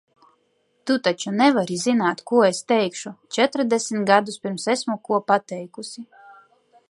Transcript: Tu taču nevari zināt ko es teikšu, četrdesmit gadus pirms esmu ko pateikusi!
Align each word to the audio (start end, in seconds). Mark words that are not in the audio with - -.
Tu 0.89 0.93
taču 1.07 1.33
nevari 1.41 1.77
zināt 1.81 2.23
ko 2.31 2.39
es 2.47 2.63
teikšu, 2.71 3.13
četrdesmit 3.37 4.09
gadus 4.13 4.41
pirms 4.47 4.67
esmu 4.75 5.01
ko 5.11 5.23
pateikusi! 5.33 6.07